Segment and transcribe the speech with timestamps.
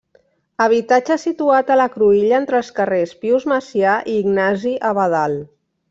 [0.63, 5.43] Habitatge situat a la cruïlla entre els carrers Pius Macià i Ignasi Abadal.